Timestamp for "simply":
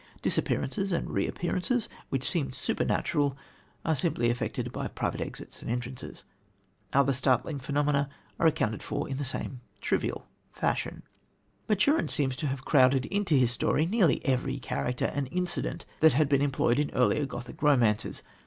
3.93-4.31